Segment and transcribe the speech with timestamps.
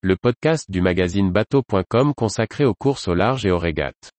[0.00, 4.12] le podcast du magazine bateau.com consacré aux courses au large et aux régates.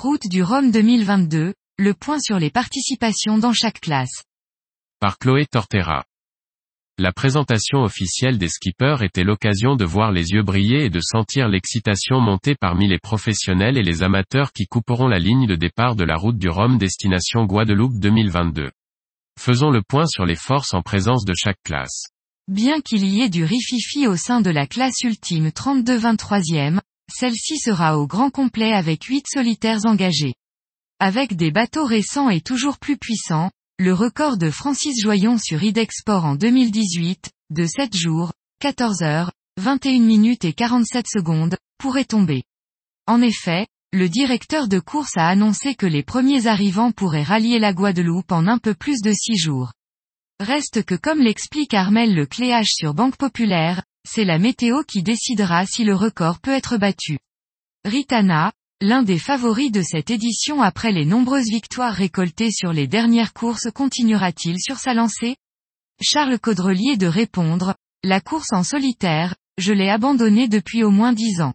[0.00, 4.24] Route du Rhum 2022, le point sur les participations dans chaque classe.
[5.00, 6.07] Par Chloé Tortera.
[7.00, 11.46] La présentation officielle des skippers était l'occasion de voir les yeux briller et de sentir
[11.46, 16.02] l'excitation monter parmi les professionnels et les amateurs qui couperont la ligne de départ de
[16.02, 18.72] la route du Rhum destination Guadeloupe 2022.
[19.38, 22.06] Faisons le point sur les forces en présence de chaque classe.
[22.48, 27.96] Bien qu'il y ait du rififi au sein de la classe ultime 32-23e, celle-ci sera
[27.96, 30.34] au grand complet avec 8 solitaires engagés.
[30.98, 36.24] Avec des bateaux récents et toujours plus puissants, le record de Francis Joyon sur Idexport
[36.24, 42.42] en 2018, de 7 jours, 14 heures, 21 minutes et 47 secondes, pourrait tomber.
[43.06, 47.72] En effet, le directeur de course a annoncé que les premiers arrivants pourraient rallier la
[47.72, 49.72] Guadeloupe en un peu plus de 6 jours.
[50.40, 55.66] Reste que comme l'explique Armel le Cléage sur Banque Populaire, c'est la météo qui décidera
[55.66, 57.20] si le record peut être battu.
[57.84, 63.32] Ritana, L'un des favoris de cette édition après les nombreuses victoires récoltées sur les dernières
[63.32, 65.34] courses continuera-t-il sur sa lancée?
[66.00, 71.40] Charles Caudrelier de répondre, la course en solitaire, je l'ai abandonnée depuis au moins dix
[71.40, 71.54] ans.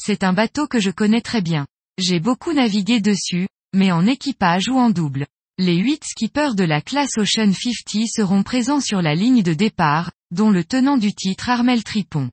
[0.00, 1.66] C'est un bateau que je connais très bien.
[1.98, 5.26] J'ai beaucoup navigué dessus, mais en équipage ou en double.
[5.58, 10.10] Les huit skippers de la classe Ocean 50 seront présents sur la ligne de départ,
[10.30, 12.30] dont le tenant du titre Armel Tripon.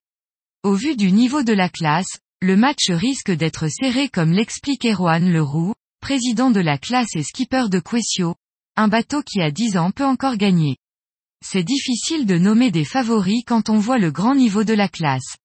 [0.63, 5.31] Au vu du niveau de la classe, le match risque d'être serré comme l'explique Erwan
[5.31, 8.35] Leroux, président de la classe et skipper de Quessio,
[8.75, 10.75] un bateau qui a 10 ans peut encore gagner.
[11.41, 15.37] C'est difficile de nommer des favoris quand on voit le grand niveau de la classe.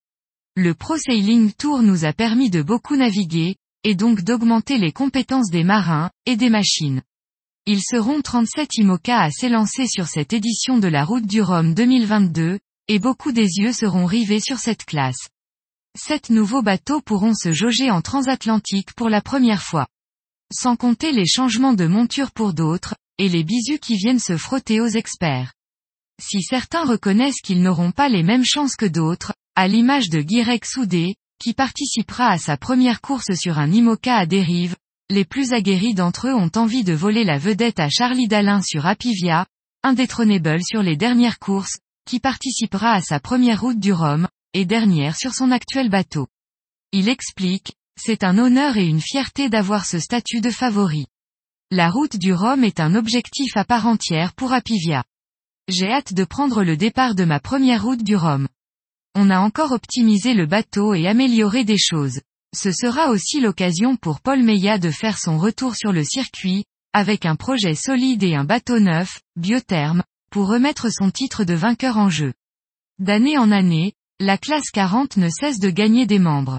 [0.56, 5.50] Le Pro Sailing Tour nous a permis de beaucoup naviguer, et donc d'augmenter les compétences
[5.50, 7.02] des marins, et des machines.
[7.66, 12.58] Ils seront 37 IMOCA à s'élancer sur cette édition de la Route du Rhum 2022,
[12.88, 15.28] et beaucoup des yeux seront rivés sur cette classe.
[15.96, 19.86] Sept nouveaux bateaux pourront se jauger en transatlantique pour la première fois.
[20.52, 24.80] Sans compter les changements de monture pour d'autres, et les bisous qui viennent se frotter
[24.80, 25.52] aux experts.
[26.20, 30.64] Si certains reconnaissent qu'ils n'auront pas les mêmes chances que d'autres, à l'image de Guirec
[30.64, 34.76] Soudé, qui participera à sa première course sur un IMOCA à dérive,
[35.10, 38.86] les plus aguerris d'entre eux ont envie de voler la vedette à Charlie Dalin sur
[38.86, 39.46] Apivia,
[39.82, 45.16] indétrônable sur les dernières courses, qui participera à sa première route du Rhum, et dernière
[45.16, 46.26] sur son actuel bateau.
[46.92, 51.06] Il explique, c'est un honneur et une fierté d'avoir ce statut de favori.
[51.70, 55.04] La route du Rhum est un objectif à part entière pour Apivia.
[55.68, 58.48] J'ai hâte de prendre le départ de ma première route du Rhum.
[59.14, 62.20] On a encore optimisé le bateau et amélioré des choses.
[62.56, 67.26] Ce sera aussi l'occasion pour Paul Meillat de faire son retour sur le circuit, avec
[67.26, 72.08] un projet solide et un bateau neuf, biotherme, pour remettre son titre de vainqueur en
[72.08, 72.32] jeu.
[72.98, 76.58] D'année en année, la classe 40 ne cesse de gagner des membres.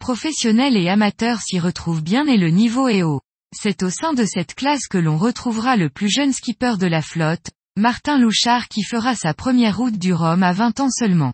[0.00, 3.20] Professionnels et amateurs s'y retrouvent bien et le niveau est haut.
[3.56, 7.00] C'est au sein de cette classe que l'on retrouvera le plus jeune skipper de la
[7.00, 11.32] flotte, Martin Louchard qui fera sa première route du Rhum à 20 ans seulement.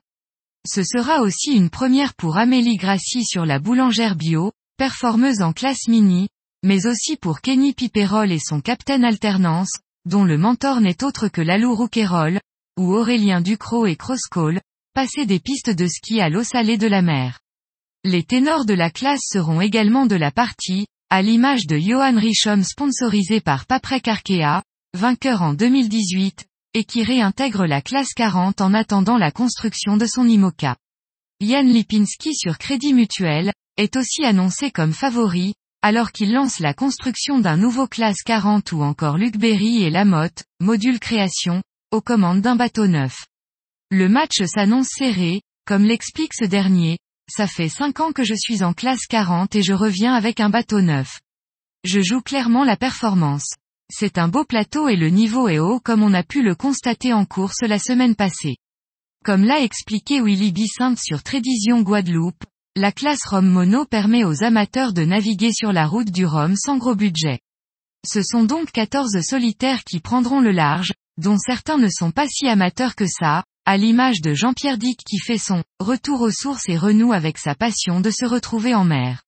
[0.69, 5.89] Ce sera aussi une première pour Amélie Grassi sur la boulangère bio, performeuse en classe
[5.89, 6.29] mini,
[6.65, 9.73] mais aussi pour Kenny Piperol et son capitaine alternance,
[10.05, 12.41] dont le mentor n'est autre que Lalou Rouquayrol,
[12.79, 14.61] ou Aurélien Ducrot et Crosscall,
[14.97, 17.41] passer des pistes de ski à l'eau salée de la mer.
[18.03, 22.65] Les ténors de la classe seront également de la partie, à l'image de Johan Richom
[22.65, 24.63] sponsorisé par Paprec Arkea,
[24.95, 30.27] vainqueur en 2018, et qui réintègre la classe 40 en attendant la construction de son
[30.27, 30.77] IMOCA.
[31.41, 35.53] Yann Lipinski sur Crédit Mutuel, est aussi annoncé comme favori,
[35.83, 40.45] alors qu'il lance la construction d'un nouveau classe 40 ou encore Luc Berry et Lamotte,
[40.59, 43.27] module création, aux commandes d'un bateau neuf.
[43.93, 46.99] Le match s'annonce serré, comme l'explique ce dernier,
[47.31, 50.51] ça fait 5 ans que je suis en classe 40 et je reviens avec un
[50.51, 51.21] bateau neuf.
[51.85, 53.55] Je joue clairement la performance.
[53.89, 57.13] C'est un beau plateau et le niveau est haut comme on a pu le constater
[57.13, 58.57] en course la semaine passée.
[59.25, 62.45] Comme l'a expliqué Willy Bissint sur Trédision Guadeloupe,
[62.75, 66.77] la classe Rome Mono permet aux amateurs de naviguer sur la route du Rhum sans
[66.77, 67.39] gros budget.
[68.05, 72.49] Ce sont donc 14 solitaires qui prendront le large, dont certains ne sont pas si
[72.49, 76.79] amateurs que ça, à l'image de Jean-Pierre Dick qui fait son retour aux sources et
[76.79, 79.25] renoue avec sa passion de se retrouver en mer.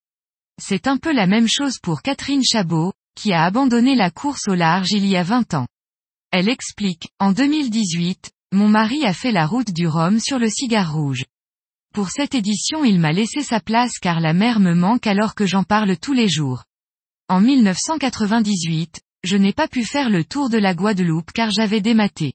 [0.62, 4.54] C'est un peu la même chose pour Catherine Chabot, qui a abandonné la course au
[4.54, 5.66] large il y a 20 ans.
[6.30, 10.94] Elle explique, en 2018, mon mari a fait la route du Rhum sur le cigare
[10.94, 11.24] rouge.
[11.92, 15.46] Pour cette édition il m'a laissé sa place car la mer me manque alors que
[15.46, 16.62] j'en parle tous les jours.
[17.28, 22.34] En 1998, je n'ai pas pu faire le tour de la Guadeloupe car j'avais dématé.